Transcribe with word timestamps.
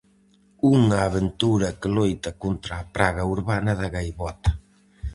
Unha 0.77 0.99
aventura 1.07 1.69
que 1.79 1.89
loita 1.97 2.31
contra 2.43 2.73
a 2.77 2.87
praga 2.95 3.23
urbana 3.35 3.71
da 3.79 3.87
gaivota. 3.95 4.51